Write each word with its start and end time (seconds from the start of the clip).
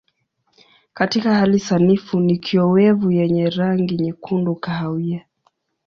Katika 0.93 1.35
hali 1.35 1.59
sanifu 1.59 2.19
ni 2.19 2.37
kiowevu 2.37 3.11
yenye 3.11 3.49
rangi 3.49 3.97
nyekundu 3.97 4.55
kahawia. 4.55 5.25